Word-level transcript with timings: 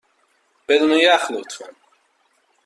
بدون 0.67 0.91
یخ، 0.91 1.31
لطفا. 1.31 1.65